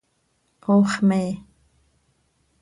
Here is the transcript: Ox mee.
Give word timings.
Ox 0.75 1.01
mee. 1.03 1.35